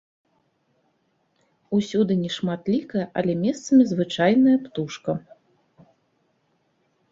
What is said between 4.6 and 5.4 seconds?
птушка.